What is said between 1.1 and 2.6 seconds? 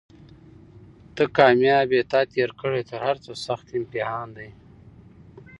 ته کامیاب یې تا تېر